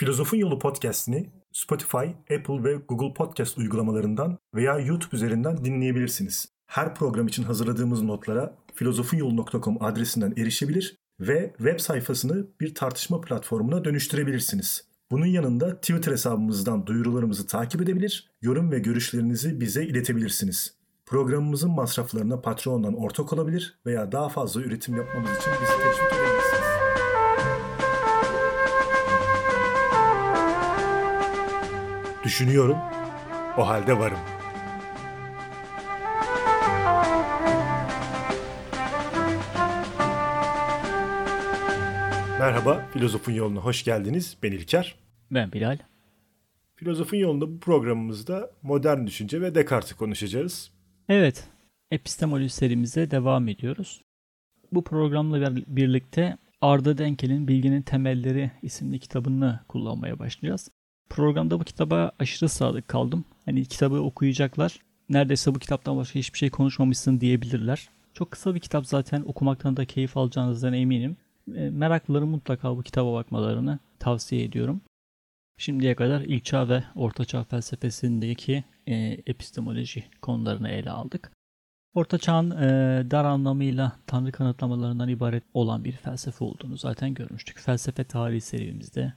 [0.00, 2.06] Filozofun Yolu podcast'ini Spotify,
[2.36, 6.48] Apple ve Google Podcast uygulamalarından veya YouTube üzerinden dinleyebilirsiniz.
[6.66, 14.84] Her program için hazırladığımız notlara filozofunyolu.com adresinden erişebilir ve web sayfasını bir tartışma platformuna dönüştürebilirsiniz.
[15.10, 20.74] Bunun yanında Twitter hesabımızdan duyurularımızı takip edebilir, yorum ve görüşlerinizi bize iletebilirsiniz.
[21.06, 26.59] Programımızın masraflarına Patreon'dan ortak olabilir veya daha fazla üretim yapmamız için bizi teşvik edebilirsiniz.
[32.30, 32.76] Düşünüyorum,
[33.58, 34.18] o halde varım.
[42.38, 44.36] Merhaba, Filozofun Yoluna hoş geldiniz.
[44.42, 44.94] Ben İlker.
[45.30, 45.78] Ben Bilal.
[46.76, 50.70] Filozofun Yolunda bu programımızda modern düşünce ve Descartes'i konuşacağız.
[51.08, 51.48] Evet,
[51.90, 54.02] epistemoloji serimize devam ediyoruz.
[54.72, 60.70] Bu programla birlikte Arda Denkel'in Bilginin Temelleri isimli kitabını kullanmaya başlayacağız.
[61.10, 63.24] Programda bu kitaba aşırı sadık kaldım.
[63.44, 64.78] Hani kitabı okuyacaklar.
[65.08, 67.88] Neredeyse bu kitaptan başka hiçbir şey konuşmamışsın diyebilirler.
[68.14, 71.16] Çok kısa bir kitap zaten okumaktan da keyif alacağınızdan eminim.
[71.54, 74.80] E, meraklıları mutlaka bu kitaba bakmalarını tavsiye ediyorum.
[75.58, 78.94] Şimdiye kadar ilk çağ ve orta çağ felsefesindeki e,
[79.26, 81.32] epistemoloji konularını ele aldık.
[81.94, 82.66] Orta çağın e,
[83.10, 87.58] dar anlamıyla tanrı kanıtlamalarından ibaret olan bir felsefe olduğunu zaten görmüştük.
[87.58, 89.12] Felsefe tarihi serimizde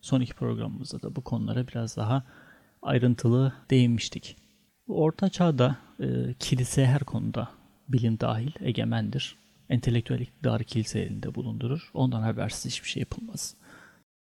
[0.00, 2.24] son iki programımızda da bu konulara biraz daha
[2.82, 4.36] ayrıntılı değinmiştik.
[4.88, 7.48] Orta çağda e, kilise her konuda
[7.88, 9.36] bilim dahil egemendir
[9.68, 11.90] entelektüel iktidarı kilise elinde bulundurur.
[11.94, 13.54] Ondan habersiz hiçbir şey yapılmaz.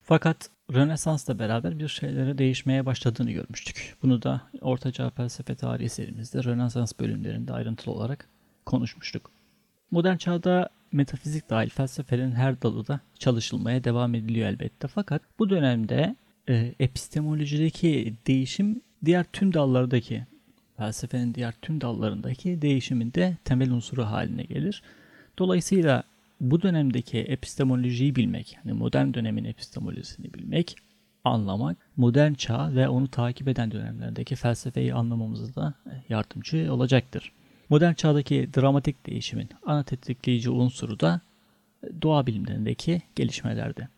[0.01, 3.95] Fakat Rönesans'la beraber bir şeylere değişmeye başladığını görmüştük.
[4.01, 8.29] Bunu da Ortaçağ Felsefe Tarihi serimizde Rönesans bölümlerinde ayrıntılı olarak
[8.65, 9.31] konuşmuştuk.
[9.91, 14.87] Modern çağda metafizik dahil felsefenin her dalı da çalışılmaya devam ediliyor elbette.
[14.87, 16.15] Fakat bu dönemde
[16.49, 20.25] e, epistemolojideki değişim diğer tüm dallardaki
[20.77, 24.83] felsefenin diğer tüm dallarındaki değişimin de temel unsuru haline gelir.
[25.39, 26.03] Dolayısıyla
[26.41, 30.75] bu dönemdeki epistemolojiyi bilmek, yani modern dönemin epistemolojisini bilmek,
[31.23, 35.73] anlamak, modern çağ ve onu takip eden dönemlerdeki felsefeyi anlamamızda da
[36.09, 37.31] yardımcı olacaktır.
[37.69, 41.21] Modern çağdaki dramatik değişimin ana tetikleyici unsuru da
[42.01, 43.89] doğa bilimlerindeki gelişmelerdi.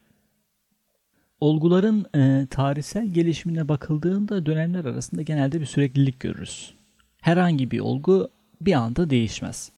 [1.39, 6.73] Olguların e, tarihsel gelişimine bakıldığında dönemler arasında genelde bir süreklilik görürüz.
[7.21, 8.29] Herhangi bir olgu
[8.61, 9.71] bir anda değişmez.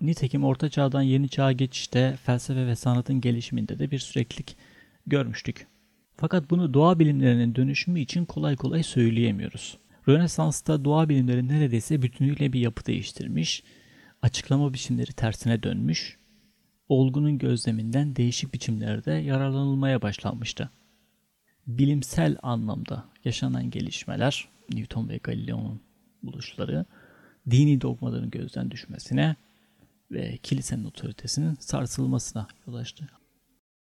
[0.00, 4.56] Nitekim Orta Çağ'dan Yeni Çağ'a geçişte felsefe ve sanatın gelişiminde de bir süreklilik
[5.06, 5.66] görmüştük.
[6.16, 9.78] Fakat bunu doğa bilimlerinin dönüşümü için kolay kolay söyleyemiyoruz.
[10.08, 13.62] Rönesans'ta doğa bilimleri neredeyse bütünüyle bir yapı değiştirmiş,
[14.22, 16.18] açıklama biçimleri tersine dönmüş,
[16.88, 20.70] olgunun gözleminden değişik biçimlerde yararlanılmaya başlanmıştı.
[21.66, 25.80] Bilimsel anlamda yaşanan gelişmeler, Newton ve Galileo'nun
[26.22, 26.84] buluşları,
[27.50, 29.36] dini dogmaların gözden düşmesine,
[30.12, 33.08] ve kilisenin otoritesinin sarsılmasına yol açtı.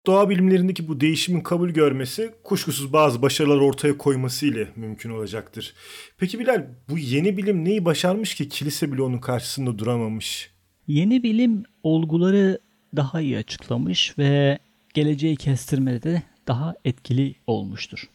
[0.10, 5.74] Doğa bilimlerindeki bu değişimin kabul görmesi kuşkusuz bazı başarılar ortaya koyması ile mümkün olacaktır.
[6.18, 10.52] Peki Bilal bu yeni bilim neyi başarmış ki kilise bile onun karşısında duramamış?
[10.88, 12.60] Yeni bilim olguları
[12.96, 14.60] daha iyi açıklamış ve
[14.94, 18.10] geleceği kestirmede de daha etkili olmuştur.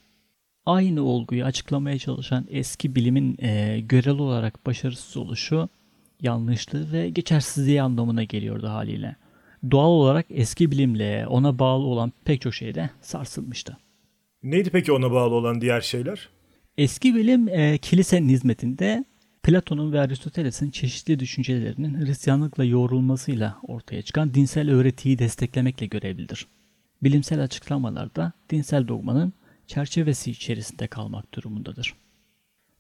[0.67, 5.69] Aynı olguyu açıklamaya çalışan eski bilimin e, görel olarak başarısız oluşu
[6.23, 9.17] yanlışlığı ve geçersizliği anlamına geliyordu haliyle.
[9.71, 13.77] Doğal olarak eski bilimle ona bağlı olan pek çok şey de sarsılmıştı.
[14.43, 16.29] Neydi peki ona bağlı olan diğer şeyler?
[16.79, 19.05] Eski bilim e, kilisenin hizmetinde
[19.43, 26.47] Platon'un ve Aristoteles'in çeşitli düşüncelerinin Hristiyanlıkla yoğrulmasıyla ortaya çıkan dinsel öğretiyi desteklemekle görevlidir.
[27.03, 29.33] Bilimsel açıklamalarda dinsel dogmanın
[29.67, 31.95] çerçevesi içerisinde kalmak durumundadır.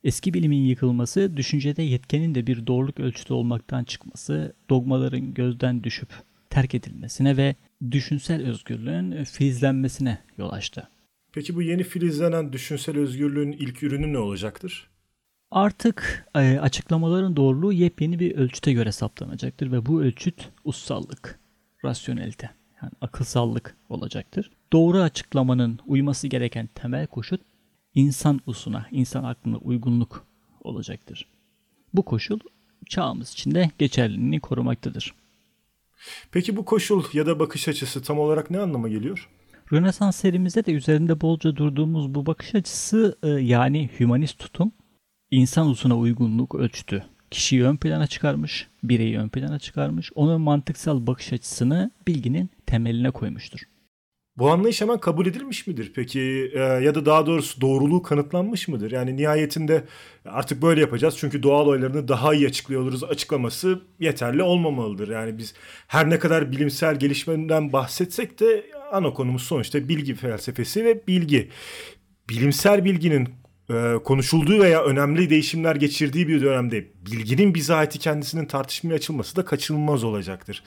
[0.05, 6.09] Eski bilimin yıkılması, düşüncede yetkenin de bir doğruluk ölçütü olmaktan çıkması, dogmaların gözden düşüp
[6.55, 7.55] terk edilmesine ve
[7.91, 10.89] düşünsel özgürlüğün filizlenmesine yol açtı.
[11.33, 14.91] Peki bu yeni filizlenen düşünsel özgürlüğün ilk ürünü ne olacaktır?
[15.51, 21.41] Artık e, açıklamaların doğruluğu yepyeni bir ölçüte göre saptanacaktır ve bu ölçüt ussallık,
[21.85, 22.51] rasyonelite,
[22.83, 24.51] yani akılsallık olacaktır.
[24.73, 27.41] Doğru açıklamanın uyması gereken temel koşut
[27.95, 30.27] insan usuna, insan aklına uygunluk
[30.61, 31.27] olacaktır.
[31.95, 32.39] Bu koşul
[32.89, 35.15] çağımız içinde geçerliliğini korumaktadır.
[36.33, 39.29] Peki bu koşul ya da bakış açısı tam olarak ne anlama geliyor?
[39.73, 44.73] Rönesans serimizde de üzerinde bolca durduğumuz bu bakış açısı e, yani hümanist tutum
[45.31, 47.05] insan usuna uygunluk ölçtü.
[47.31, 53.61] Kişiyi ön plana çıkarmış, bireyi ön plana çıkarmış, onun mantıksal bakış açısını bilginin temeline koymuştur.
[54.37, 58.91] Bu anlayış hemen kabul edilmiş midir peki e, ya da daha doğrusu doğruluğu kanıtlanmış mıdır?
[58.91, 59.85] Yani nihayetinde
[60.25, 65.09] artık böyle yapacağız çünkü doğal olaylarını daha iyi açıklıyoruz açıklaması yeterli olmamalıdır.
[65.09, 65.55] Yani biz
[65.87, 71.51] her ne kadar bilimsel gelişmeden bahsetsek de ana konumuz sonuçta bilgi felsefesi ve bilgi.
[72.29, 73.29] Bilimsel bilginin
[73.71, 80.05] e, konuşulduğu veya önemli değişimler geçirdiği bir dönemde bilginin bizatihi kendisinin tartışmaya açılması da kaçınılmaz
[80.05, 80.63] olacaktır.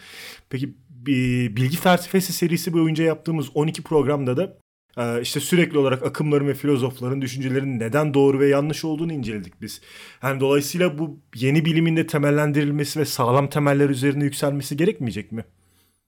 [0.50, 0.74] Peki
[1.08, 4.58] bilgi felsefesi serisi boyunca yaptığımız 12 programda da
[4.98, 9.82] e, işte sürekli olarak akımların ve filozofların düşüncelerinin neden doğru ve yanlış olduğunu inceledik biz.
[10.24, 15.46] Yani dolayısıyla bu yeni bilimin de temellendirilmesi ve sağlam temeller üzerine yükselmesi gerekmeyecek mi?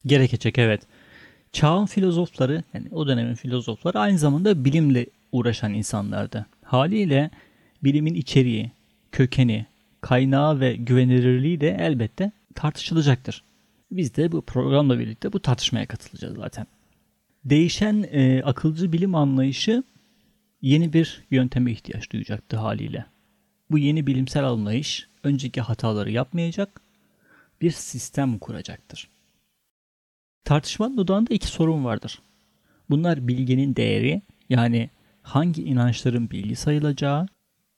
[0.05, 0.81] Gerekecek evet.
[1.51, 6.45] Çağın filozofları yani o dönemin filozofları aynı zamanda bilimle uğraşan insanlardı.
[6.63, 7.31] Haliyle
[7.83, 8.71] bilimin içeriği,
[9.11, 9.65] kökeni,
[10.01, 13.43] kaynağı ve güvenilirliği de elbette tartışılacaktır.
[13.91, 16.67] Biz de bu programla birlikte bu tartışmaya katılacağız zaten.
[17.45, 19.83] Değişen e, akılcı bilim anlayışı
[20.61, 23.05] yeni bir yönteme ihtiyaç duyacaktı haliyle.
[23.71, 26.81] Bu yeni bilimsel anlayış önceki hataları yapmayacak,
[27.61, 29.09] bir sistem kuracaktır.
[30.43, 32.21] Tartışmanın odağında iki sorun vardır.
[32.89, 34.89] Bunlar bilginin değeri yani
[35.21, 37.27] hangi inançların bilgi sayılacağı,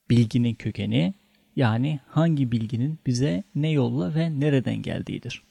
[0.09, 1.13] bilginin kökeni
[1.55, 5.43] yani hangi bilginin bize ne yolla ve nereden geldiğidir.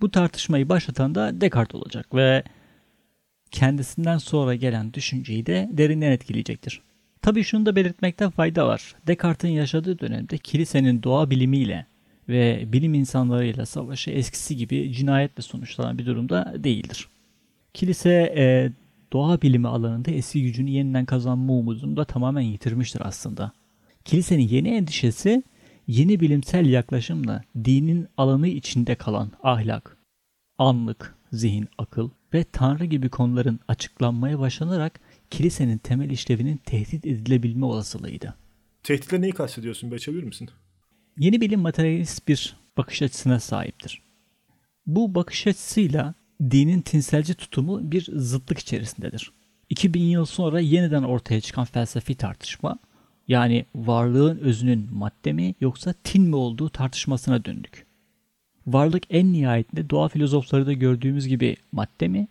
[0.00, 2.42] Bu tartışmayı başlatan da Descartes olacak ve
[3.50, 6.80] kendisinden sonra gelen düşünceyi de derinden etkileyecektir.
[7.22, 8.94] Tabi şunu da belirtmekte fayda var.
[9.06, 11.86] Descartes'in yaşadığı dönemde kilisenin doğa bilimiyle
[12.28, 17.08] ve bilim insanlarıyla savaşı eskisi gibi cinayetle sonuçlanan bir durumda değildir.
[17.74, 18.72] Kilise e,
[19.12, 23.52] doğa bilimi alanında eski gücünü yeniden kazanma umudunu da tamamen yitirmiştir aslında.
[24.04, 25.42] Kilisenin yeni endişesi
[25.86, 29.96] yeni bilimsel yaklaşımla dinin alanı içinde kalan ahlak,
[30.58, 35.00] anlık, zihin, akıl ve tanrı gibi konuların açıklanmaya başlanarak
[35.30, 38.34] kilisenin temel işlevinin tehdit edilebilme olasılığıydı.
[38.82, 39.90] Tehditle neyi kastediyorsun?
[39.90, 40.50] Bir açabilir misin?
[41.18, 44.02] Yeni bilim materyalist bir bakış açısına sahiptir.
[44.86, 49.32] Bu bakış açısıyla dinin tinselci tutumu bir zıtlık içerisindedir.
[49.70, 52.78] 2000 yıl sonra yeniden ortaya çıkan felsefi tartışma
[53.28, 57.86] yani varlığın özünün madde mi yoksa tin mi olduğu tartışmasına döndük.
[58.66, 62.28] Varlık en nihayetinde doğa filozofları da gördüğümüz gibi madde mi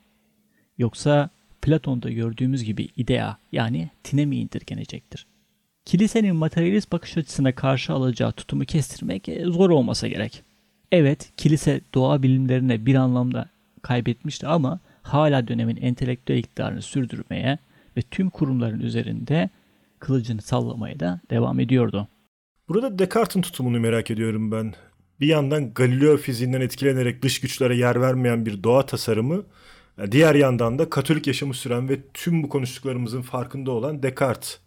[0.78, 1.30] yoksa
[1.62, 5.26] Platon'da gördüğümüz gibi idea yani tine mi indirgenecektir?
[5.86, 10.44] Kilisenin materyalist bakış açısına karşı alacağı tutumu kestirmek zor olmasa gerek.
[10.92, 13.50] Evet, kilise doğa bilimlerine bir anlamda
[13.82, 17.58] kaybetmişti ama hala dönemin entelektüel iktidarını sürdürmeye
[17.98, 19.50] ve tüm kurumların üzerinde
[20.04, 22.08] kılıcını sallamaya da devam ediyordu.
[22.68, 24.74] Burada Descartes'in tutumunu merak ediyorum ben.
[25.20, 29.44] Bir yandan Galileo fiziğinden etkilenerek dış güçlere yer vermeyen bir doğa tasarımı,
[30.12, 34.60] diğer yandan da Katolik yaşamı süren ve tüm bu konuştuklarımızın farkında olan Descartes.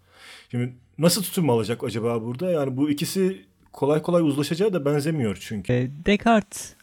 [0.51, 2.51] Şimdi nasıl tutum alacak acaba burada?
[2.51, 5.73] Yani bu ikisi kolay kolay uzlaşacağı da benzemiyor çünkü.
[5.73, 6.75] E, Descartes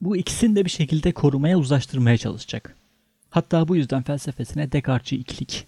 [0.00, 2.76] bu ikisini de bir şekilde korumaya, uzlaştırmaya çalışacak.
[3.30, 5.66] Hatta bu yüzden felsefesine Descartes'ci ikilik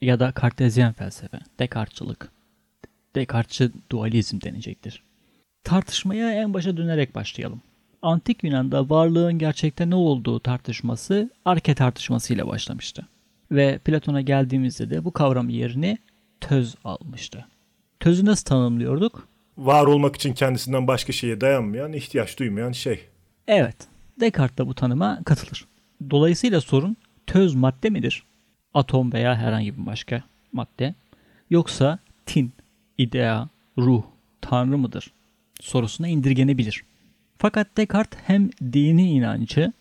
[0.00, 2.30] ya da Kartezyen felsefe, Descartes'çılık,
[3.16, 5.02] Descartes'çı dualizm denecektir.
[5.64, 7.62] Tartışmaya en başa dönerek başlayalım.
[8.02, 13.06] Antik Yunan'da varlığın gerçekte ne olduğu tartışması arke tartışmasıyla başlamıştı.
[13.50, 15.98] Ve Platon'a geldiğimizde de bu kavram yerini
[16.40, 17.46] töz almıştı.
[18.00, 19.28] Tözü nasıl tanımlıyorduk?
[19.58, 23.00] Var olmak için kendisinden başka şeye dayanmayan, ihtiyaç duymayan şey.
[23.48, 23.76] Evet,
[24.20, 25.64] Descartes de bu tanıma katılır.
[26.10, 26.96] Dolayısıyla sorun
[27.26, 28.22] töz madde midir?
[28.74, 30.22] Atom veya herhangi bir başka
[30.52, 30.94] madde.
[31.50, 32.52] Yoksa tin,
[32.98, 33.48] idea,
[33.78, 34.02] ruh,
[34.40, 35.12] tanrı mıdır?
[35.60, 36.82] sorusuna indirgenebilir.
[37.38, 39.72] Fakat Descartes hem dini inancı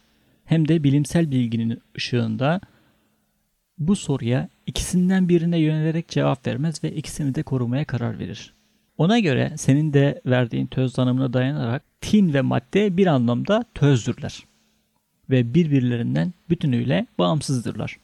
[0.46, 2.62] hem de bilimsel bilginin ışığında
[3.78, 8.54] bu soruya ikisinden birine yönelerek cevap vermez ve ikisini de korumaya karar verir.
[8.98, 14.44] Ona göre senin de verdiğin töz tanımına dayanarak tin ve madde bir anlamda tözdürler
[15.30, 17.98] ve birbirlerinden bütünüyle bağımsızdırlar.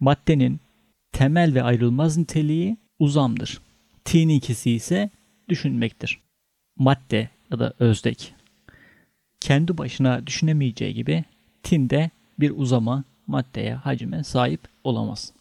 [0.00, 0.60] Maddenin
[1.12, 3.60] temel ve ayrılmaz niteliği uzamdır.
[4.04, 5.10] Tin ikisi ise
[5.48, 6.20] düşünmektir.
[6.76, 8.34] Madde ya da özdek
[9.40, 11.24] kendi başına düşünemeyeceği gibi
[11.62, 15.32] tin de bir uzama, maddeye, hacime sahip olamaz.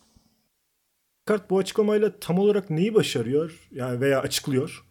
[1.27, 4.83] Descartes bu açıklamayla tam olarak neyi başarıyor yani veya açıklıyor?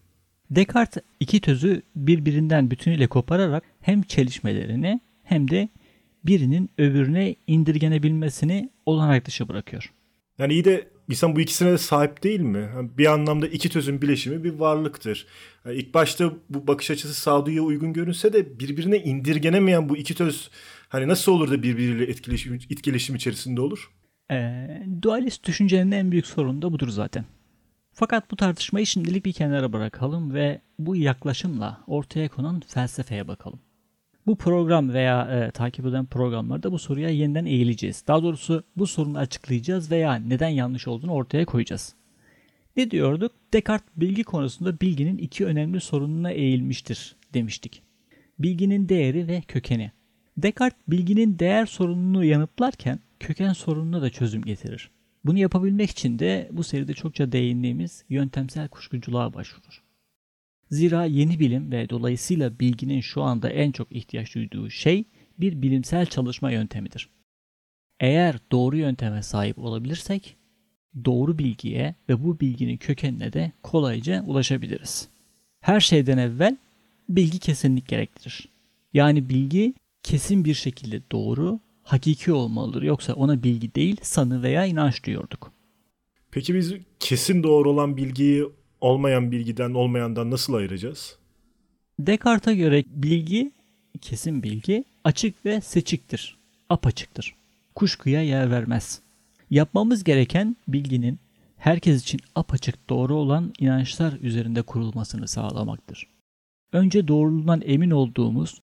[0.51, 5.69] Descartes iki tözü birbirinden bütünüyle kopararak hem çelişmelerini hem de
[6.27, 9.93] birinin öbürüne indirgenebilmesini olanak dışı bırakıyor.
[10.39, 12.69] Yani iyi de insan bu ikisine de sahip değil mi?
[12.99, 15.27] Bir anlamda iki tözün bileşimi bir varlıktır.
[15.65, 20.51] Yani ilk başta bu bakış açısı sağduyuya uygun görünse de birbirine indirgenemeyen bu iki töz
[20.89, 23.91] hani nasıl olur da birbiriyle etkileşim, etkileşim içerisinde olur?
[24.31, 24.67] E,
[25.03, 27.25] dualist düşüncenin en büyük sorunu da budur zaten.
[27.93, 33.61] Fakat bu tartışmayı şimdilik bir kenara bırakalım ve bu yaklaşımla ortaya konan felsefeye bakalım.
[34.27, 38.05] Bu program veya e, takip eden programlarda bu soruya yeniden eğileceğiz.
[38.09, 41.95] Daha doğrusu bu sorunu açıklayacağız veya neden yanlış olduğunu ortaya koyacağız.
[42.77, 43.33] Ne diyorduk?
[43.53, 47.83] Descartes bilgi konusunda bilginin iki önemli sorununa eğilmiştir demiştik.
[48.39, 49.93] Bilginin değeri ve kökeni.
[50.37, 54.91] Descartes bilginin değer sorununu yanıtlarken köken sorununa da çözüm getirir.
[55.25, 59.86] Bunu yapabilmek için de bu seride çokça değindiğimiz yöntemsel kuşkuculuğa başvurur.
[60.71, 65.05] Zira yeni bilim ve dolayısıyla bilginin şu anda en çok ihtiyaç duyduğu şey
[65.39, 67.09] bir bilimsel çalışma yöntemidir.
[68.01, 70.37] Eğer doğru yönteme sahip olabilirsek
[71.05, 75.09] doğru bilgiye ve bu bilginin kökenine de kolayca ulaşabiliriz.
[75.61, 76.57] Her şeyden evvel
[77.09, 78.49] bilgi kesinlik gerektirir.
[78.95, 82.83] Yani bilgi kesin bir şekilde doğru, hakiki olmalıdır.
[82.83, 85.53] Yoksa ona bilgi değil, sanı veya inanç diyorduk.
[86.31, 88.45] Peki biz kesin doğru olan bilgiyi
[88.81, 91.19] olmayan bilgiden olmayandan nasıl ayıracağız?
[91.99, 93.53] Descartes'a göre bilgi,
[94.01, 96.37] kesin bilgi açık ve seçiktir.
[96.69, 97.35] Apaçıktır.
[97.75, 99.01] Kuşkuya yer vermez.
[99.51, 101.19] Yapmamız gereken bilginin
[101.57, 106.07] herkes için apaçık doğru olan inançlar üzerinde kurulmasını sağlamaktır.
[106.73, 108.61] Önce doğruluğundan emin olduğumuz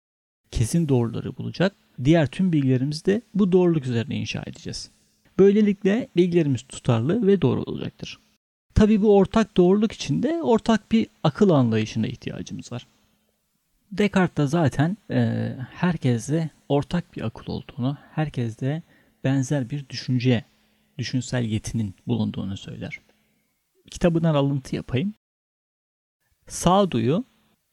[0.51, 4.91] kesin doğruları bulacak, diğer tüm bilgilerimizi de bu doğruluk üzerine inşa edeceğiz.
[5.39, 8.19] Böylelikle bilgilerimiz tutarlı ve doğru olacaktır.
[8.75, 12.87] Tabi bu ortak doğruluk için de ortak bir akıl anlayışına ihtiyacımız var.
[13.91, 18.81] Descartes da zaten e, herkeste ortak bir akıl olduğunu, herkeste
[19.23, 20.43] benzer bir düşünce,
[20.97, 22.99] düşünsel yetinin bulunduğunu söyler.
[23.91, 25.13] Kitabından alıntı yapayım.
[26.47, 27.23] Sağduyu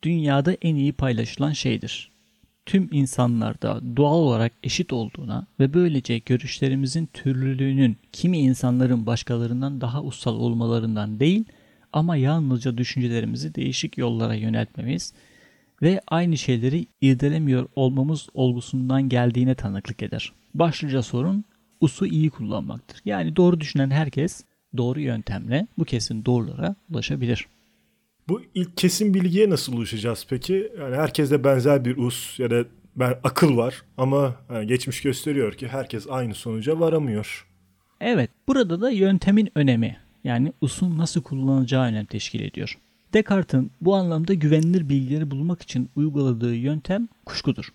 [0.02, 2.10] dünyada en iyi paylaşılan şeydir.
[2.66, 10.34] Tüm insanlarda doğal olarak eşit olduğuna ve böylece görüşlerimizin türlülüğünün kimi insanların başkalarından daha ussal
[10.34, 11.44] olmalarından değil
[11.92, 15.12] ama yalnızca düşüncelerimizi değişik yollara yöneltmemiz
[15.82, 20.32] ve aynı şeyleri irdelemiyor olmamız olgusundan geldiğine tanıklık eder.
[20.54, 21.44] Başlıca sorun
[21.80, 23.00] usu iyi kullanmaktır.
[23.04, 24.44] Yani doğru düşünen herkes
[24.76, 27.46] doğru yöntemle bu kesin doğrulara ulaşabilir.
[28.30, 30.72] Bu ilk kesin bilgiye nasıl ulaşacağız peki?
[30.80, 32.64] Yani herkeste benzer bir us ya da
[32.96, 37.46] ben akıl var ama yani geçmiş gösteriyor ki herkes aynı sonuca varamıyor.
[38.00, 42.78] Evet, burada da yöntemin önemi yani usun nasıl kullanılacağı önem teşkil ediyor.
[43.14, 47.68] Descartes'in bu anlamda güvenilir bilgileri bulmak için uyguladığı yöntem kuşkudur.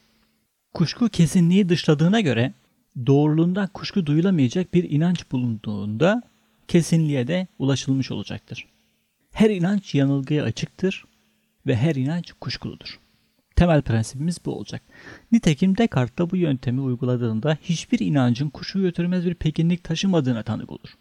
[0.74, 2.54] Kuşku kesinliği dışladığına göre
[3.08, 6.24] doğruluğundan kuşku duyulamayacak bir inanç bulunduğunda
[6.68, 8.66] kesinliğe de ulaşılmış olacaktır.
[9.36, 11.06] Her inanç yanılgıya açıktır
[11.68, 13.00] ve her inanç kuşkuludur.
[13.56, 14.82] Temel prensibimiz bu olacak.
[15.32, 20.98] Nitekim Descartes da bu yöntemi uyguladığında hiçbir inancın kuşu götürmez bir pekinlik taşımadığına tanık olur.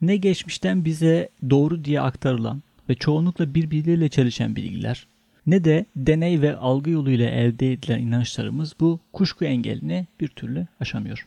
[0.00, 5.06] Ne geçmişten bize doğru diye aktarılan ve çoğunlukla birbirleriyle çelişen bilgiler,
[5.46, 11.26] ne de deney ve algı yoluyla elde edilen inançlarımız bu kuşku engelini bir türlü aşamıyor.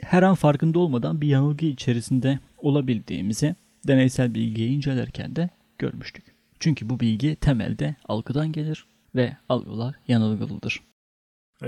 [0.00, 3.56] Her an farkında olmadan bir yanılgı içerisinde olabildiğimizi
[3.86, 5.50] deneysel bilgiyi incelerken de
[5.82, 6.24] görmüştük.
[6.60, 10.80] Çünkü bu bilgi temelde algıdan gelir ve algılar yanılgılıdır.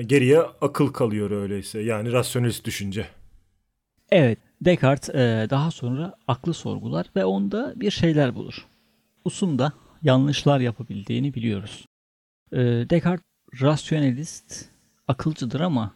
[0.06, 3.06] geriye akıl kalıyor öyleyse yani rasyonelist düşünce.
[4.10, 8.66] Evet Descartes e, daha sonra aklı sorgular ve onda bir şeyler bulur.
[9.24, 11.86] Usum'da yanlışlar yapabildiğini biliyoruz.
[12.52, 12.58] E,
[12.90, 13.26] Descartes
[13.62, 14.68] rasyonelist,
[15.08, 15.94] akılcıdır ama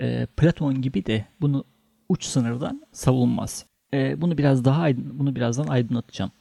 [0.00, 1.64] e, Platon gibi de bunu
[2.08, 3.66] uç sınırdan savunmaz.
[3.92, 6.32] Bunu biraz daha bunu birazdan aydınlatacağım.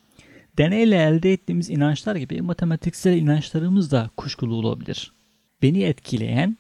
[0.58, 5.14] Deneyle elde ettiğimiz inançlar gibi matematiksel inançlarımız da kuşkulu olabilir.
[5.62, 6.58] Beni etkileyen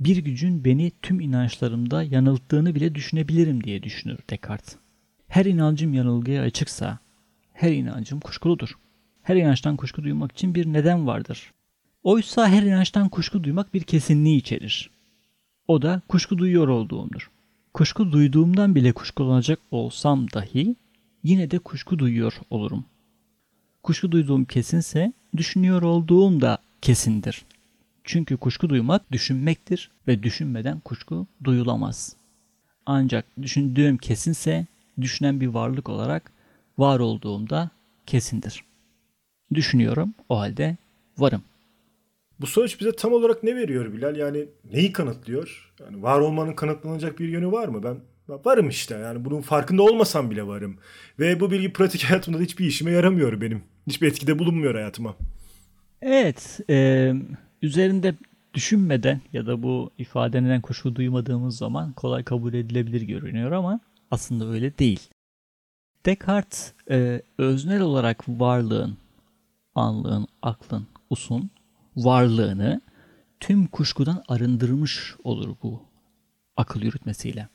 [0.00, 4.76] bir gücün beni tüm inançlarımda yanılttığını bile düşünebilirim diye düşünür Descartes.
[5.28, 6.98] Her inancım yanılgıya açıksa
[7.52, 8.78] her inancım kuşkuludur.
[9.22, 11.52] Her inançtan kuşku duymak için bir neden vardır.
[12.02, 14.90] Oysa her inançtan kuşku duymak bir kesinliği içerir.
[15.68, 17.30] O da kuşku duyuyor olduğumdur.
[17.74, 20.76] Kuşku duyduğumdan bile kuşkulanacak olsam dahi
[21.22, 22.84] yine de kuşku duyuyor olurum.
[23.82, 27.44] Kuşku duyduğum kesinse düşünüyor olduğum da kesindir.
[28.04, 32.16] Çünkü kuşku duymak düşünmektir ve düşünmeden kuşku duyulamaz.
[32.86, 34.66] Ancak düşündüğüm kesinse
[35.00, 36.32] düşünen bir varlık olarak
[36.78, 37.70] var olduğumda
[38.06, 38.64] kesindir.
[39.54, 40.76] Düşünüyorum o halde
[41.18, 41.42] varım.
[42.40, 44.16] Bu sonuç bize tam olarak ne veriyor Bilal?
[44.16, 45.72] Yani neyi kanıtlıyor?
[45.80, 47.82] Yani var olmanın kanıtlanacak bir yönü var mı?
[47.82, 47.96] Ben
[48.44, 50.76] varım işte yani bunun farkında olmasam bile varım.
[51.18, 53.62] Ve bu bilgi pratik hayatımda da hiçbir işime yaramıyor benim.
[53.86, 55.16] Hiçbir etkide bulunmuyor hayatıma.
[56.02, 56.60] Evet.
[56.70, 57.12] E,
[57.62, 58.14] üzerinde
[58.54, 64.48] düşünmeden ya da bu ifade edilen kuşku duymadığımız zaman kolay kabul edilebilir görünüyor ama aslında
[64.48, 65.00] öyle değil.
[66.06, 68.96] Descartes e, öznel olarak varlığın,
[69.74, 71.50] anlığın, aklın, usun
[71.96, 72.80] varlığını
[73.40, 75.82] tüm kuşkudan arındırmış olur bu
[76.56, 77.48] akıl yürütmesiyle.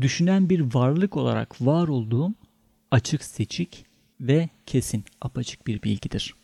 [0.00, 2.34] Düşünen bir varlık olarak var olduğum
[2.90, 3.87] açık seçik
[4.20, 6.34] ve kesin apaçık bir bilgidir.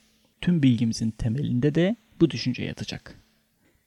[0.41, 3.21] Tüm bilgimizin temelinde de bu düşünce yatacak.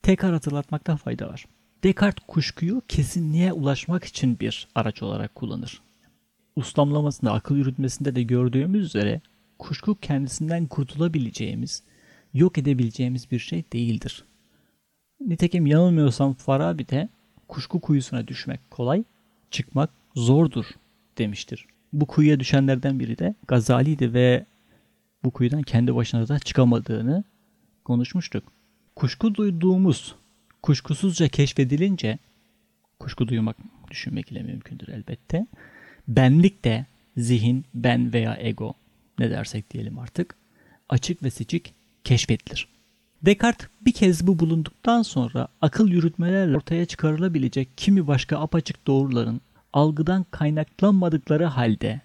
[0.02, 1.46] Tekrar hatırlatmakta fayda var.
[1.84, 5.82] Descartes kuşkuyu kesinliğe ulaşmak için bir araç olarak kullanır.
[6.56, 9.20] Uslamlamasında, akıl yürütmesinde de gördüğümüz üzere
[9.58, 11.82] kuşku kendisinden kurtulabileceğimiz,
[12.34, 14.24] yok edebileceğimiz bir şey değildir.
[15.20, 17.08] Nitekim yanılmıyorsam Farabi de
[17.48, 19.04] kuşku kuyusuna düşmek kolay,
[19.50, 20.66] çıkmak zordur
[21.18, 21.66] demiştir.
[21.92, 24.46] Bu kuyuya düşenlerden biri de Gazali'ydi ve
[25.24, 27.24] bu kuyudan kendi başına da çıkamadığını
[27.84, 28.52] konuşmuştuk.
[28.96, 30.14] Kuşku duyduğumuz
[30.62, 32.18] kuşkusuzca keşfedilince
[32.98, 33.56] kuşku duymak
[33.90, 35.46] düşünmek ile mümkündür elbette.
[36.08, 38.74] Benlik de zihin, ben veya ego
[39.18, 40.34] ne dersek diyelim artık
[40.88, 42.68] açık ve seçik keşfedilir.
[43.22, 49.40] Descartes bir kez bu bulunduktan sonra akıl yürütmelerle ortaya çıkarılabilecek kimi başka apaçık doğruların
[49.78, 52.00] algıdan kaynaklanmadıkları halde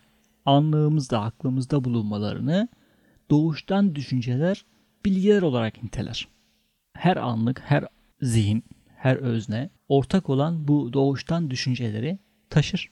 [0.45, 2.67] anlığımızda, aklımızda bulunmalarını
[3.29, 4.65] doğuştan düşünceler,
[5.05, 6.27] bilgiler olarak niteler.
[6.93, 7.85] Her anlık, her
[8.21, 8.63] zihin,
[8.95, 12.91] her özne ortak olan bu doğuştan düşünceleri taşır.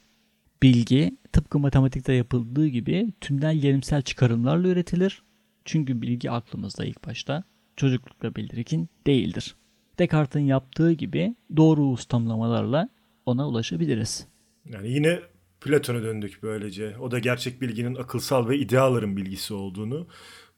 [0.64, 5.22] Bilgi tıpkı matematikte yapıldığı gibi tümden gelimsel çıkarımlarla üretilir.
[5.66, 7.44] Çünkü bilgi aklımızda ilk başta
[7.76, 9.56] çocuklukla belirgin değildir.
[10.00, 12.90] Descartes'in yaptığı gibi doğru ustamlamalarla
[13.26, 14.32] ona ulaşabiliriz.
[14.66, 15.20] Yani yine
[15.62, 16.98] Platon'a döndük böylece.
[16.98, 20.08] O da gerçek bilginin akılsal ve ideaların bilgisi olduğunu,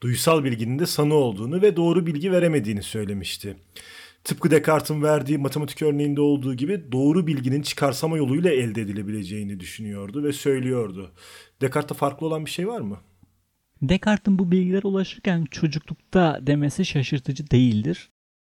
[0.01, 3.57] duysal bilginin de sanı olduğunu ve doğru bilgi veremediğini söylemişti.
[4.23, 10.33] Tıpkı Descartes'in verdiği matematik örneğinde olduğu gibi doğru bilginin çıkarsama yoluyla elde edilebileceğini düşünüyordu ve
[10.33, 11.11] söylüyordu.
[11.61, 12.97] Descartes'te farklı olan bir şey var mı?
[13.81, 18.09] Descartes'in bu bilgilere ulaşırken çocuklukta demesi şaşırtıcı değildir.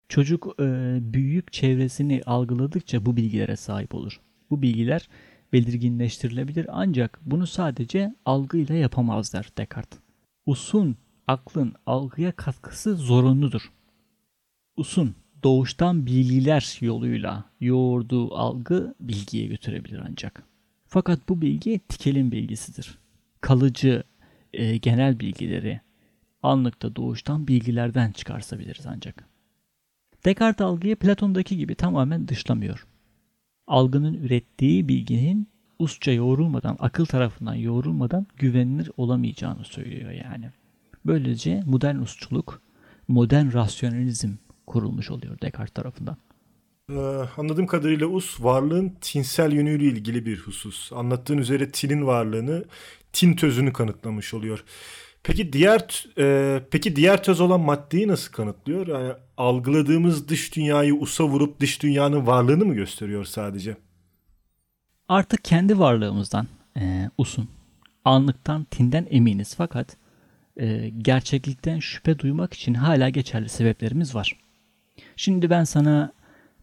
[0.09, 0.63] Çocuk e,
[1.01, 4.19] büyüyüp çevresini algıladıkça bu bilgilere sahip olur.
[4.49, 5.09] Bu bilgiler
[5.53, 9.99] belirginleştirilebilir ancak bunu sadece algıyla yapamaz der Descartes.
[10.45, 10.95] Usun,
[11.27, 13.71] aklın algıya katkısı zorunludur.
[14.77, 20.43] Usun, doğuştan bilgiler yoluyla yoğurduğu algı bilgiye götürebilir ancak.
[20.87, 22.97] Fakat bu bilgi tikelin bilgisidir.
[23.41, 24.03] Kalıcı,
[24.53, 25.81] e, genel bilgileri
[26.43, 29.27] anlıkta doğuştan bilgilerden çıkarsabiliriz ancak.
[30.25, 32.87] Descartes algıyı Platon'daki gibi tamamen dışlamıyor.
[33.67, 35.47] Algının ürettiği bilginin
[35.79, 40.49] usça yoğrulmadan, akıl tarafından yoğrulmadan güvenilir olamayacağını söylüyor yani.
[41.05, 42.61] Böylece modern usçuluk,
[43.07, 44.31] modern rasyonalizm
[44.67, 46.17] kurulmuş oluyor Descartes tarafından.
[46.91, 46.95] Ee,
[47.37, 50.93] anladığım kadarıyla us varlığın tinsel yönüyle ilgili bir husus.
[50.93, 52.65] Anlattığın üzere tinin varlığını,
[53.13, 54.63] tin tözünü kanıtlamış oluyor.
[55.27, 58.87] Peki diğer e, peki diğer töz olan maddeyi nasıl kanıtlıyor?
[58.87, 63.77] Yani algıladığımız dış dünyayı usa vurup dış dünyanın varlığını mı gösteriyor sadece?
[65.07, 66.47] Artık kendi varlığımızdan
[66.79, 67.49] e, usun,
[68.05, 69.97] anlıktan, tinden eminiz fakat
[70.57, 74.39] e, gerçeklikten şüphe duymak için hala geçerli sebeplerimiz var.
[75.15, 76.13] Şimdi ben sana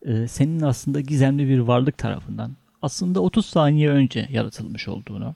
[0.03, 5.35] e, senin aslında gizemli bir varlık tarafından aslında 30 saniye önce yaratılmış olduğunu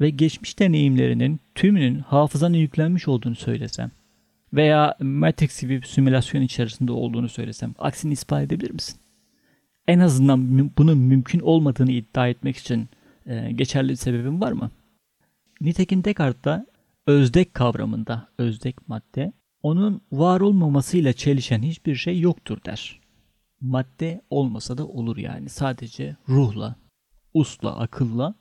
[0.00, 3.90] ve geçmiş deneyimlerinin tümünün hafızana yüklenmiş olduğunu söylesem
[4.52, 9.00] veya Matrix gibi bir simülasyon içerisinde olduğunu söylesem aksini ispat edebilir misin?
[9.86, 12.88] En azından bunun mümkün olmadığını iddia etmek için
[13.26, 14.70] e, geçerli bir sebebin var mı?
[15.60, 16.66] Nitekim Descartes'ta
[17.06, 19.32] özdek kavramında özdek madde
[19.62, 23.00] onun var olmamasıyla çelişen hiçbir şey yoktur der.
[23.60, 25.48] Madde olmasa da olur yani.
[25.48, 26.76] Sadece ruhla,
[27.34, 28.34] usla, akılla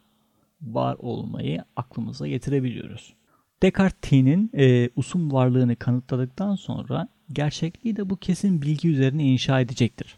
[0.62, 3.14] var olmayı aklımıza getirebiliyoruz.
[3.64, 10.18] Descartes'in e, usum varlığını kanıtladıktan sonra gerçekliği de bu kesin bilgi üzerine inşa edecektir.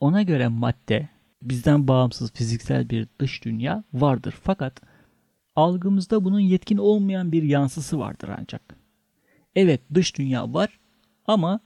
[0.00, 1.08] Ona göre madde
[1.42, 4.82] bizden bağımsız fiziksel bir dış dünya vardır fakat
[5.56, 8.76] algımızda bunun yetkin olmayan bir yansısı vardır ancak.
[9.56, 10.78] Evet dış dünya var
[11.26, 11.60] ama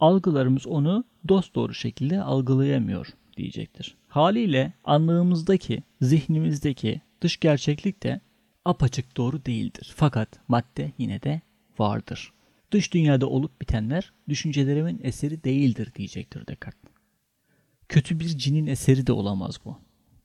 [0.00, 3.96] algılarımız onu dost doğru şekilde algılayamıyor diyecektir.
[4.08, 8.20] Haliyle anlığımızdaki, zihnimizdeki dış gerçeklik de
[8.64, 9.92] apaçık doğru değildir.
[9.96, 11.40] Fakat madde yine de
[11.78, 12.32] vardır.
[12.72, 16.90] Dış dünyada olup bitenler düşüncelerimin eseri değildir diyecektir Descartes.
[17.88, 19.78] Kötü bir cinin eseri de olamaz bu.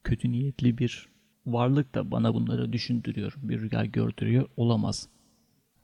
[0.04, 1.10] Kötü niyetli bir
[1.46, 5.08] varlık da bana bunları düşündürüyor, bir rüya gördürüyor olamaz.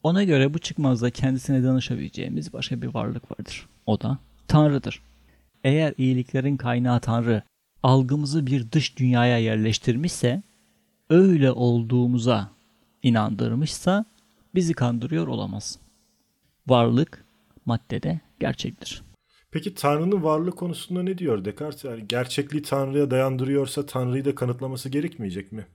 [0.03, 3.67] Ona göre bu çıkmazda kendisine danışabileceğimiz başka bir varlık vardır.
[3.85, 5.01] O da Tanrı'dır.
[5.63, 7.41] Eğer iyiliklerin kaynağı Tanrı
[7.83, 10.43] algımızı bir dış dünyaya yerleştirmişse
[11.09, 12.51] öyle olduğumuza
[13.03, 14.05] inandırmışsa
[14.55, 15.79] bizi kandırıyor olamaz.
[16.67, 17.25] Varlık
[17.65, 19.03] maddede gerçektir.
[19.51, 21.83] Peki Tanrı'nın varlığı konusunda ne diyor Descartes?
[21.83, 25.65] Yani gerçekliği Tanrı'ya dayandırıyorsa Tanrı'yı da kanıtlaması gerekmeyecek mi?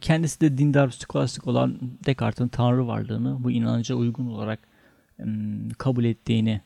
[0.00, 4.60] Kendisi de dindar skolastik olan Descartes'in Tanrı varlığını bu inanca uygun olarak
[5.78, 6.60] kabul ettiğini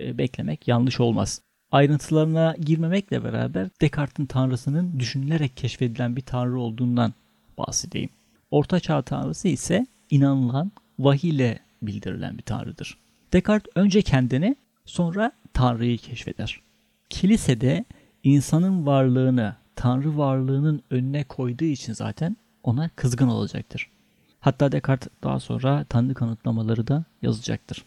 [0.00, 1.42] e, beklemek yanlış olmaz.
[1.72, 7.14] Ayrıntılarına girmemekle beraber Descartes'in tanrısının düşünülerek keşfedilen bir tanrı olduğundan
[7.58, 8.10] bahsedeyim.
[8.50, 12.98] Orta Çağ tanrısı ise inanılan vahiy ile bildirilen bir tanrıdır.
[13.32, 16.60] Descartes önce kendini sonra tanrıyı keşfeder.
[17.10, 17.84] Kilisede
[18.24, 23.90] insanın varlığını tanrı varlığının önüne koyduğu için zaten ona kızgın olacaktır.
[24.40, 27.84] Hatta Descartes daha sonra tanrı kanıtlamaları da yazacaktır.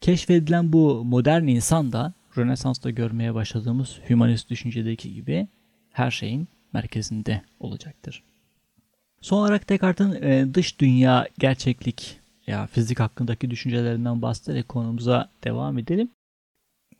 [0.00, 5.48] Keşfedilen bu modern insan da Rönesans'ta görmeye başladığımız hümanist düşüncedeki gibi
[5.92, 8.22] her şeyin merkezinde olacaktır.
[9.20, 16.10] Son olarak Descartes'in e, dış dünya gerçeklik ya fizik hakkındaki düşüncelerinden bahsederek konumuza devam edelim.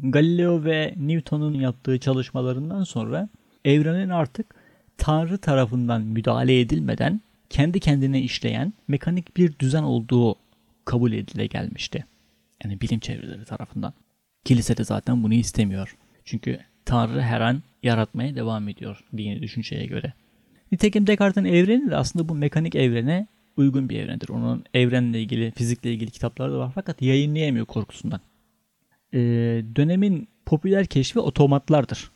[0.01, 3.29] Galileo ve Newton'un yaptığı çalışmalarından sonra
[3.64, 4.55] evrenin artık
[4.99, 7.20] Tanrı tarafından müdahale edilmeden
[7.51, 10.37] kendi kendine işleyen mekanik bir düzen olduğu
[10.85, 12.05] kabul edile gelmişti.
[12.64, 13.94] Yani bilim çevreleri tarafından.
[14.45, 15.97] Kilise de zaten bunu istemiyor.
[16.25, 20.13] Çünkü Tanrı her an yaratmaya devam ediyor dini düşünceye göre.
[20.73, 23.27] Nitekim Descartes'in evreni de aslında bu mekanik evrene
[23.57, 24.29] uygun bir evrendir.
[24.29, 28.21] Onun evrenle ilgili, fizikle ilgili kitapları da var fakat yayınlayamıyor korkusundan.
[29.15, 29.19] Ee,
[29.77, 32.11] dönemin popüler keşfi otomatlardır.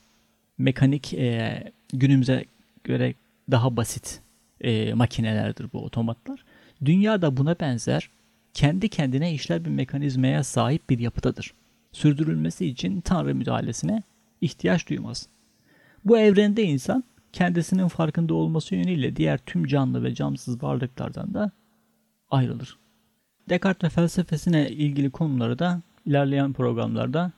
[0.59, 1.63] Mekanik e,
[1.93, 2.45] günümüze
[2.85, 3.15] göre
[3.51, 4.21] daha basit
[4.61, 6.45] e, makinelerdir bu otomatlar.
[6.85, 8.11] Dünya da buna benzer
[8.55, 11.55] kendi kendine işler bir mekanizmaya sahip bir yapıdadır.
[11.93, 14.03] Sürdürülmesi için Tanrı müdahalesine
[14.41, 15.29] ihtiyaç duymaz.
[16.05, 21.51] Bu evrende insan kendisinin farkında olması yönüyle diğer tüm canlı ve camsız varlıklardan da
[22.31, 22.79] ayrılır.
[23.49, 27.33] Descartes ve felsefesine ilgili konuları da ilerleyen programlarda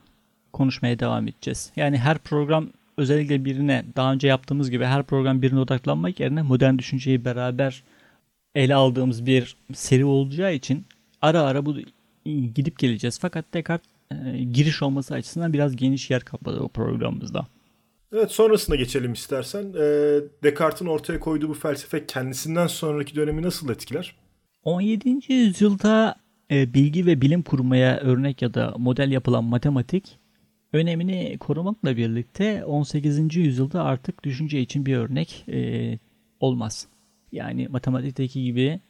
[0.52, 1.72] konuşmaya devam edeceğiz.
[1.76, 6.78] Yani her program özellikle birine daha önce yaptığımız gibi her program birine odaklanmak yerine modern
[6.78, 7.82] düşünceyi beraber
[8.54, 10.84] ele aldığımız bir seri olacağı için
[11.22, 11.76] ara ara bu
[12.54, 13.18] gidip geleceğiz.
[13.18, 17.46] Fakat Descartes e, giriş olması açısından biraz geniş yer kapladı o programımızda.
[18.12, 19.64] Evet sonrasına geçelim istersen.
[19.64, 19.84] E,
[20.42, 24.16] Descartes'in ortaya koyduğu bu felsefe kendisinden sonraki dönemi nasıl etkiler?
[24.64, 25.32] 17.
[25.32, 26.14] yüzyılda
[26.50, 30.18] e, bilgi ve bilim kurmaya örnek ya da model yapılan matematik
[30.72, 33.36] önemini korumakla birlikte 18.
[33.36, 35.98] yüzyılda artık düşünce için bir örnek e,
[36.40, 36.86] olmaz.
[37.32, 38.80] Yani matematikteki gibi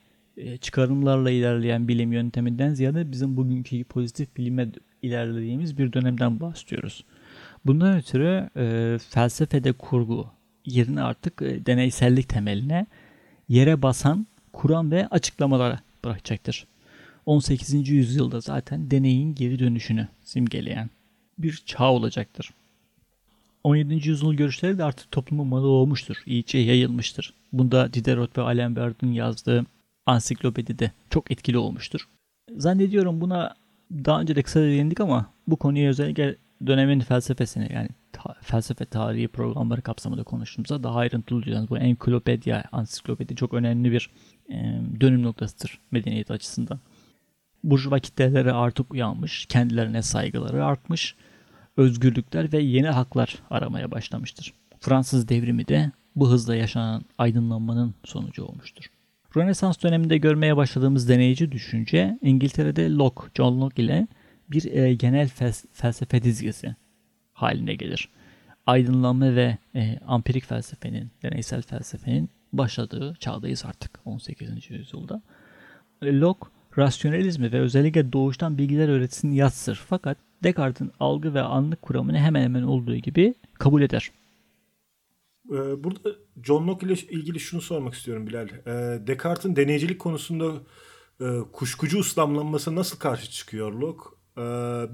[0.60, 4.68] çıkarımlarla ilerleyen bilim yönteminden ziyade bizim bugünkü pozitif bilime
[5.02, 7.04] ilerlediğimiz bir dönemden bahsediyoruz.
[7.66, 10.26] Bundan ötürü e, felsefede kurgu
[10.66, 12.86] yerini artık e, deneysellik temeline
[13.48, 16.66] yere basan kuram ve açıklamalara bırakacaktır.
[17.26, 17.88] 18.
[17.88, 20.90] yüzyılda zaten deneyin geri dönüşünü simgeleyen
[21.38, 22.50] bir çağ olacaktır.
[23.64, 24.08] 17.
[24.08, 27.34] yüzyıl görüşleri de artık toplumun malı olmuştur, iyice yayılmıştır.
[27.52, 29.66] Bunda Diderot ve Alenbert'in yazdığı
[30.06, 32.08] ansiklopedide çok etkili olmuştur.
[32.56, 33.54] Zannediyorum buna
[33.90, 39.28] daha önce de kısa değindik ama bu konuyu özellikle dönemin felsefesini yani ta, felsefe tarihi
[39.28, 41.70] programları kapsamında konuştuğumuzda daha ayrıntılı olacağız.
[41.70, 44.10] Bu enklopedya, ansiklopedi çok önemli bir
[44.50, 46.80] e, dönüm noktasıdır medeniyet açısından.
[47.64, 51.16] Burjuva kitleleri artık uyanmış, kendilerine saygıları artmış,
[51.76, 54.54] özgürlükler ve yeni haklar aramaya başlamıştır.
[54.80, 58.90] Fransız devrimi de bu hızla yaşanan aydınlanmanın sonucu olmuştur.
[59.36, 64.06] Rönesans döneminde görmeye başladığımız deneyici düşünce İngiltere'de Locke, John Locke ile
[64.50, 66.76] bir e, genel fels- felsefe dizgesi
[67.32, 68.08] haline gelir.
[68.66, 74.70] Aydınlanma ve e, ampirik felsefenin, deneysel felsefenin başladığı çağdayız artık 18.
[74.70, 75.22] yüzyılda.
[76.02, 76.46] Locke
[76.78, 82.62] rasyonelizmi ve özellikle doğuştan bilgiler öğretisini yatsır fakat Descartes'in algı ve anlık kuramını hemen hemen
[82.62, 84.10] olduğu gibi kabul eder.
[85.50, 86.10] Ee, burada
[86.42, 88.48] John Locke ile ilgili şunu sormak istiyorum Bilal.
[88.48, 90.52] Ee, Descartes'in deneycilik konusunda
[91.20, 94.20] e, kuşkucu uslamlanması nasıl karşı çıkıyor Locke?
[94.38, 94.42] Ee,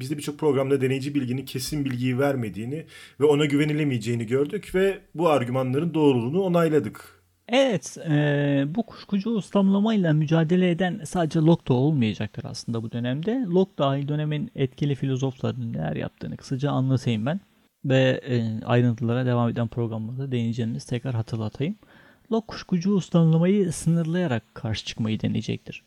[0.01, 2.87] biz de birçok programda deneyici bilginin kesin bilgiyi vermediğini
[3.21, 7.17] ve ona güvenilemeyeceğini gördük ve bu argümanların doğruluğunu onayladık.
[7.49, 13.45] Evet, e, bu kuşkucu uslamlamayla mücadele eden sadece Locke da olmayacaktır aslında bu dönemde.
[13.49, 17.41] Locke dahil dönemin etkili filozoflarının neler yaptığını kısaca anlatayım ben
[17.89, 21.77] ve e, ayrıntılara devam eden programlarda değineceğimiz tekrar hatırlatayım.
[22.33, 25.83] Locke kuşkucu uslanlamayı sınırlayarak karşı çıkmayı deneyecektir.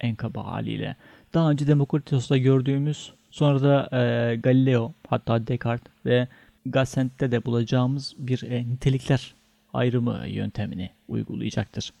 [0.00, 0.96] En kaba haliyle.
[1.34, 6.28] Daha önce Demokritos'ta gördüğümüz sonra da e, Galileo hatta Descartes ve
[6.66, 9.34] Gassent'te de bulacağımız bir e, nitelikler
[9.72, 11.92] ayrımı yöntemini uygulayacaktır.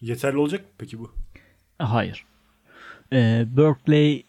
[0.00, 1.12] Yeterli olacak mı peki bu?
[1.78, 2.24] Hayır.
[3.12, 4.24] Ee, Berkeley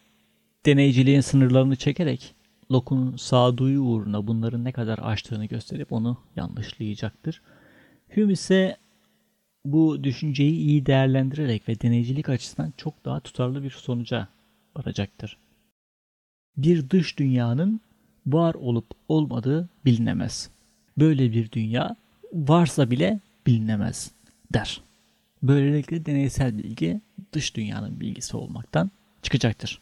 [0.66, 2.36] deneyciliğin sınırlarını çekerek
[2.72, 7.42] Locke'un sağduyu uğruna bunların ne kadar aştığını gösterip onu yanlışlayacaktır.
[8.16, 8.78] Hume ise
[9.66, 14.28] bu düşünceyi iyi değerlendirerek ve deneycilik açısından çok daha tutarlı bir sonuca
[14.78, 15.38] varacaktır.
[16.58, 17.82] Bir dış dünyanın
[18.28, 20.50] var olup olmadığı bilinemez.
[20.98, 21.96] Böyle bir dünya
[22.34, 24.12] varsa bile bilinemez
[24.54, 24.82] der.
[25.44, 27.02] Böylelikle deneysel bilgi
[27.34, 29.82] dış dünyanın bilgisi olmaktan çıkacaktır.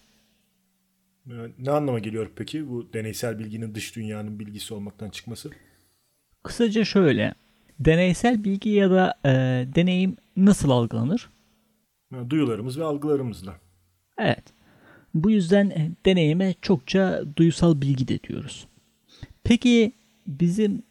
[1.30, 5.52] Ee, ne anlama geliyor peki bu deneysel bilginin dış dünyanın bilgisi olmaktan çıkması?
[6.44, 7.34] Kısaca şöyle,
[7.80, 9.32] deneysel bilgi ya da e,
[9.76, 11.30] deneyim nasıl algılanır?
[12.30, 13.60] Duyularımız ve algılarımızla.
[14.18, 14.44] Evet.
[15.14, 18.68] Bu yüzden e, deneyime çokça duysal bilgi de diyoruz.
[19.44, 19.92] Peki
[20.28, 20.84] bizim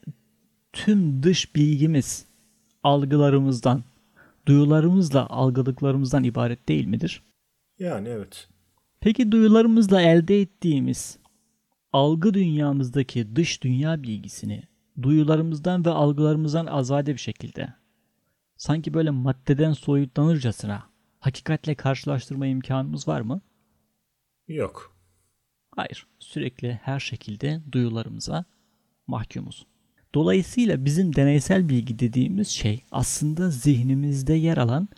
[0.72, 2.26] tüm dış bilgimiz
[2.82, 3.82] algılarımızdan,
[4.46, 7.22] duyularımızla algıladıklarımızdan ibaret değil midir?
[7.78, 8.48] Yani evet.
[9.06, 11.18] Peki duyularımızla elde ettiğimiz
[11.92, 14.62] algı dünyamızdaki dış dünya bilgisini
[15.02, 17.74] duyularımızdan ve algılarımızdan azade bir şekilde
[18.56, 20.82] sanki böyle maddeden soyutlanırcasına
[21.20, 23.40] hakikatle karşılaştırma imkanımız var mı?
[24.48, 24.96] Yok.
[25.76, 26.06] Hayır.
[26.18, 28.44] Sürekli her şekilde duyularımıza
[29.06, 29.66] mahkumuz.
[30.14, 34.88] Dolayısıyla bizim deneysel bilgi dediğimiz şey aslında zihnimizde yer alan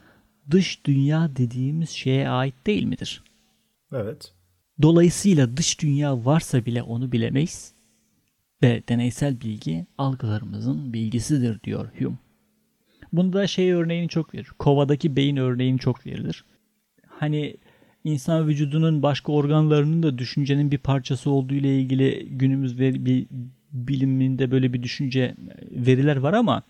[0.51, 3.28] dış dünya dediğimiz şeye ait değil midir?
[3.93, 4.33] Evet.
[4.83, 7.73] Dolayısıyla dış dünya varsa bile onu bilemeyiz
[8.63, 12.17] ve deneysel bilgi algılarımızın bilgisidir diyor Hume.
[13.13, 14.49] Bunda şey örneğini çok verir.
[14.59, 16.45] Kovadaki beyin örneğini çok verilir.
[17.07, 17.57] Hani
[18.05, 23.27] insan vücudunun başka organlarının da düşüncenin bir parçası olduğu ile ilgili günümüz ver, bir
[23.73, 25.35] biliminde böyle bir düşünce
[25.71, 26.63] veriler var ama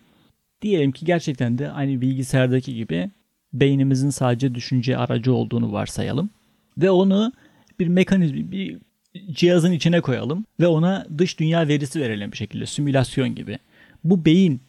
[0.62, 3.10] diyelim ki gerçekten de aynı bilgisayardaki gibi
[3.52, 6.30] beynimizin sadece düşünce aracı olduğunu varsayalım
[6.78, 7.32] ve onu
[7.80, 8.78] bir mekanizma bir
[9.30, 13.58] cihazın içine koyalım ve ona dış dünya verisi verelim bir şekilde simülasyon gibi.
[14.04, 14.60] Bu beyin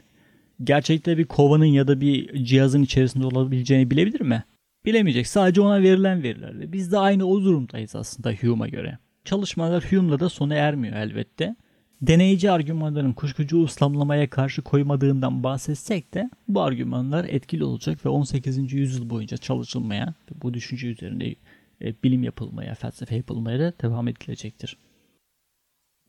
[0.64, 4.44] gerçekte bir kovanın ya da bir cihazın içerisinde olabileceğini bilebilir mi?
[4.86, 5.28] Bilemeyecek.
[5.28, 6.74] Sadece ona verilen verilerle.
[6.74, 8.98] Biz de aynı o durumdayız aslında Hume'a göre.
[9.26, 11.56] Çalışmalar Hume'la da sona ermiyor elbette.
[12.02, 18.74] Deneyici argümanların kuşkucu uslamlamaya karşı koymadığından bahsetsek de bu argümanlar etkili olacak ve 18.
[18.74, 21.36] yüzyıl boyunca çalışılmaya bu düşünce üzerinde
[21.82, 24.78] bilim yapılmaya, felsefe yapılmaya da devam edilecektir.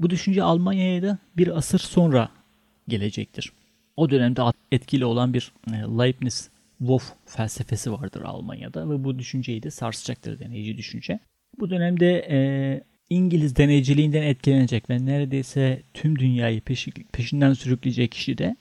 [0.01, 2.29] Bu düşünce Almanya'ya da bir asır sonra
[2.89, 3.53] gelecektir.
[3.97, 9.71] O dönemde etkili olan bir e, Leibniz Wolf felsefesi vardır Almanya'da ve bu düşünceyi de
[9.71, 11.21] sarsacaktır deneyici düşünce.
[11.59, 12.39] Bu dönemde e,
[13.11, 18.57] İngiliz deneyiciliğinden etkilenecek ve neredeyse tüm dünyayı peşi, peşinden sürükleyecek kişi de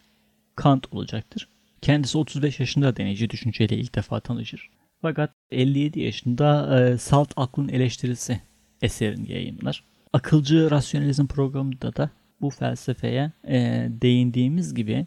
[0.56, 1.50] Kant olacaktır.
[1.82, 4.70] Kendisi 35 yaşında deneyici düşünceyle ilk defa tanışır.
[5.02, 8.42] Fakat 57 yaşında e, Salt Aklın Eleştirisi
[8.82, 9.84] eserini yayınlar.
[10.14, 12.10] Akılcı Rasyonalizm programında da
[12.42, 15.06] bu felsefeye e, değindiğimiz gibi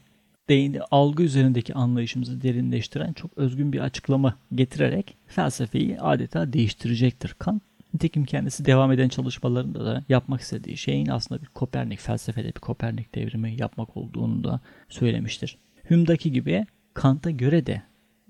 [0.49, 7.63] değindi, algı üzerindeki anlayışımızı derinleştiren çok özgün bir açıklama getirerek felsefeyi adeta değiştirecektir Kant.
[7.95, 13.15] Nitekim kendisi devam eden çalışmalarında da yapmak istediği şeyin aslında bir Kopernik felsefede bir Kopernik
[13.15, 15.59] devrimi yapmak olduğunu da söylemiştir.
[15.89, 17.83] Hume'daki gibi Kant'a göre de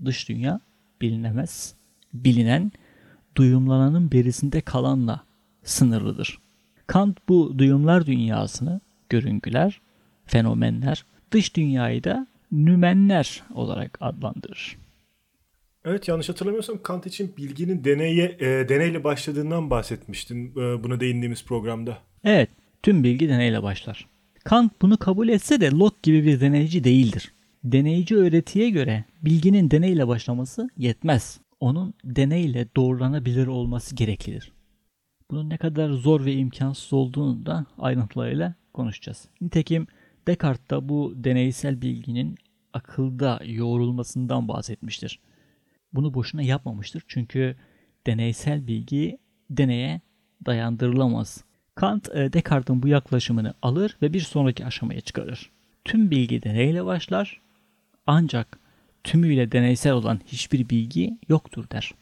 [0.04, 0.60] dış dünya
[1.02, 1.74] bilinemez.
[2.14, 2.72] Bilinen
[3.36, 5.24] duyumlananın berisinde kalanla
[5.62, 6.38] sınırlıdır.
[6.86, 9.80] Kant bu duyumlar dünyasını görüngüler,
[10.26, 14.76] fenomenler, dış dünyayı da nümenler olarak adlandırır.
[15.84, 21.98] Evet yanlış hatırlamıyorsam Kant için bilginin deneye, e, deneyle başladığından bahsetmiştin e, buna değindiğimiz programda.
[22.24, 22.50] Evet,
[22.82, 24.08] tüm bilgi deneyle başlar.
[24.44, 27.32] Kant bunu kabul etse de Locke gibi bir deneyici değildir.
[27.64, 31.40] Deneyici öğretiye göre bilginin deneyle başlaması yetmez.
[31.60, 34.52] Onun deneyle doğrulanabilir olması gereklidir.
[35.30, 39.28] Bunun ne kadar zor ve imkansız olduğunu da ayrıntılarıyla konuşacağız.
[39.40, 39.86] Nitekim
[40.26, 42.36] Descartes da bu deneysel bilginin
[42.72, 45.20] akılda yoğrulmasından bahsetmiştir.
[45.92, 47.56] Bunu boşuna yapmamıştır çünkü
[48.06, 49.18] deneysel bilgi
[49.50, 50.00] deneye
[50.46, 51.44] dayandırılamaz.
[51.74, 55.50] Kant e, Descartes'in bu yaklaşımını alır ve bir sonraki aşamaya çıkarır.
[55.84, 57.40] Tüm bilgi deneyle başlar
[58.06, 58.58] ancak
[59.04, 61.94] tümüyle deneysel olan hiçbir bilgi yoktur der.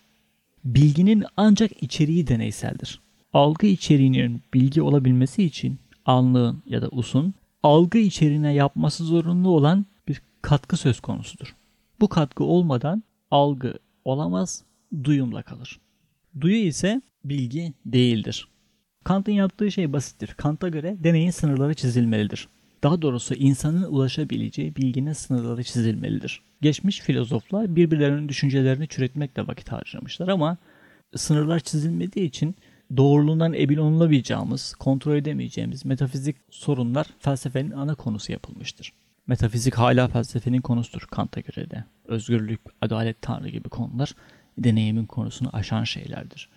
[0.65, 3.01] Bilginin ancak içeriği deneyseldir.
[3.33, 10.23] Algı içeriğinin bilgi olabilmesi için anlığın ya da usun algı içeriğine yapması zorunlu olan bir
[10.43, 11.55] katkı söz konusudur.
[12.01, 14.65] Bu katkı olmadan algı olamaz,
[15.05, 15.81] duyumla kalır.
[16.41, 18.49] Duyu ise bilgi değildir.
[19.05, 20.35] Kant'ın yaptığı şey basittir.
[20.37, 22.49] Kant'a göre deneyin sınırları çizilmelidir.
[22.83, 26.43] Daha doğrusu insanın ulaşabileceği bilginin sınırları çizilmelidir.
[26.63, 30.57] Geçmiş filozoflar birbirlerinin düşüncelerini çürütmekle vakit harcamışlar ama
[31.17, 32.57] sınırlar çizilmediği için
[32.97, 38.93] doğruluğundan emin olunamayacağımız, kontrol edemeyeceğimiz metafizik sorunlar felsefenin ana konusu yapılmıştır.
[39.27, 41.85] Metafizik hala felsefenin konusudur Kant'a göre de.
[42.05, 44.15] Özgürlük, adalet, tanrı gibi konular
[44.59, 46.49] deneyimin konusunu aşan şeylerdir.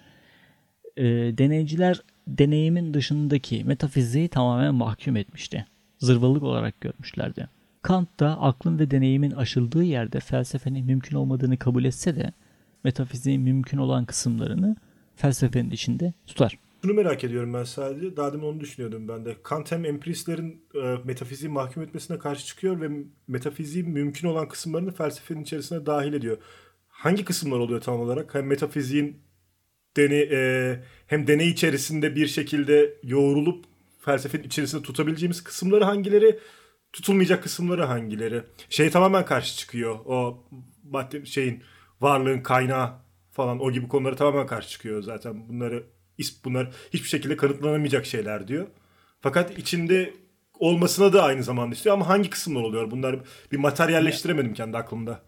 [0.98, 1.04] E,
[1.38, 5.66] deneyciler deneyimin dışındaki metafiziği tamamen mahkum etmişti.
[6.04, 7.50] Zırvalık olarak görmüşlerdi.
[7.82, 12.34] Kant da aklın ve deneyimin aşıldığı yerde felsefenin mümkün olmadığını kabul etse de
[12.84, 14.76] metafiziğin mümkün olan kısımlarını
[15.16, 16.60] felsefenin içinde tutar.
[16.82, 18.18] Şunu merak ediyorum ben sadece.
[18.18, 19.36] Daha demin onu düşünüyordum ben de.
[19.44, 22.90] Kant hem empiristlerin e, metafiziği mahkum etmesine karşı çıkıyor ve
[23.28, 26.38] metafiziğin mümkün olan kısımlarını felsefenin içerisine dahil ediyor.
[26.88, 28.36] Hangi kısımlar oluyor tam olarak?
[28.36, 29.18] Hem metafiziğin
[29.98, 33.73] deney, e, hem deney içerisinde bir şekilde yoğrulup
[34.06, 36.40] felsefenin içerisinde tutabileceğimiz kısımları hangileri,
[36.94, 38.44] tutulmayacak kısımları hangileri?
[38.70, 40.00] Şey tamamen karşı çıkıyor.
[40.06, 40.44] O
[40.84, 41.64] madde şeyin
[42.02, 42.92] varlığın kaynağı
[43.32, 45.50] falan o gibi konuları tamamen karşı çıkıyor zaten.
[45.50, 45.84] Bunları
[46.46, 48.68] bunlar hiçbir şekilde kanıtlanamayacak şeyler diyor.
[49.22, 50.14] Fakat içinde
[50.60, 52.92] olmasına da aynı zamanda istiyor ama hangi kısımlar oluyor?
[52.92, 53.20] Bunlar
[53.52, 55.22] bir materyalleştiremedim kendi aklımda.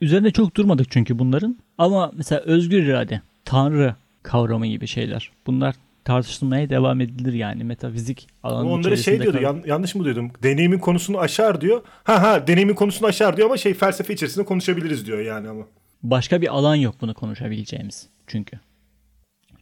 [0.00, 1.58] Üzerinde çok durmadık çünkü bunların.
[1.78, 5.30] Ama mesela özgür irade, tanrı kavramı gibi şeyler.
[5.46, 10.30] Bunlar tartışılmaya devam edilir yani metafizik alanı Onlara şey diyordu kal- yan, yanlış mı duydum?
[10.42, 11.82] Deneyimin konusunu aşar diyor.
[12.04, 15.66] Ha ha deneyimin konusunu aşar diyor ama şey felsefe içerisinde konuşabiliriz diyor yani ama.
[16.02, 18.60] Başka bir alan yok bunu konuşabileceğimiz çünkü.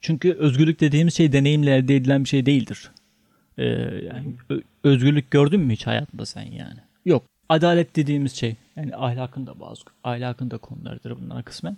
[0.00, 2.90] Çünkü özgürlük dediğimiz şey deneyimle elde edilen bir şey değildir.
[3.58, 4.34] Ee, yani
[4.84, 6.80] özgürlük gördün mü hiç hayatında sen yani?
[7.04, 7.22] Yok.
[7.48, 11.76] Adalet dediğimiz şey yani ahlakın da bazı ahlakın da konularıdır bunlar kısmen.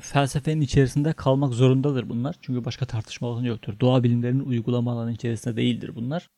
[0.00, 2.36] Felsefenin içerisinde kalmak zorundadır bunlar.
[2.42, 3.80] Çünkü başka tartışma alanı yoktur.
[3.80, 6.28] Doğa bilimlerinin uygulama alanı içerisinde değildir bunlar.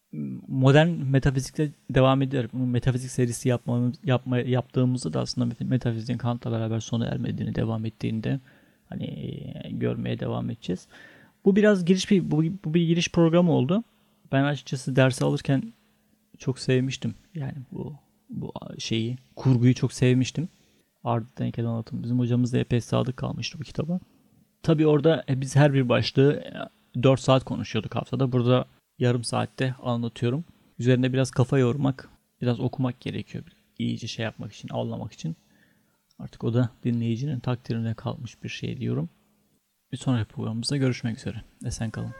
[0.48, 2.48] Modern metafizikle devam ediyor.
[2.52, 8.40] Metafizik serisi yapmamız, yapma, yaptığımızda da aslında metafiziğin Kant'la beraber sona ermediğini, devam ettiğinde
[8.88, 10.86] hani e, görmeye devam edeceğiz.
[11.44, 13.84] Bu biraz giriş bir bu, bu bir giriş programı oldu.
[14.32, 15.72] Ben açıkçası dersi alırken
[16.38, 17.14] çok sevmiştim.
[17.34, 17.94] Yani bu
[18.30, 20.48] bu şeyi, kurguyu çok sevmiştim.
[21.04, 22.02] Arda Denkel anlatım.
[22.02, 24.00] Bizim hocamız da epey sadık kalmıştı bu kitaba.
[24.62, 26.44] Tabi orada e, biz her bir başlığı
[27.02, 28.32] 4 e, saat konuşuyorduk haftada.
[28.32, 28.66] Burada
[28.98, 30.44] yarım saatte anlatıyorum.
[30.78, 32.08] Üzerinde biraz kafa yormak,
[32.40, 33.44] biraz okumak gerekiyor.
[33.78, 35.36] İyice şey yapmak için, anlamak için.
[36.18, 39.08] Artık o da dinleyicinin takdirine kalmış bir şey diyorum.
[39.92, 41.42] Bir sonraki programımızda görüşmek üzere.
[41.64, 42.12] Esen kalın.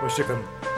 [0.00, 0.75] Hoşçakalın.